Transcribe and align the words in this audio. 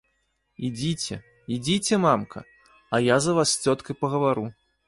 Ідзіце, 0.69 1.15
ідзіце, 1.57 1.95
мамка, 2.07 2.39
а 2.95 3.03
я 3.13 3.19
за 3.27 3.37
вас 3.41 3.49
з 3.55 3.63
цёткай 3.75 4.01
пагавару. 4.05 4.53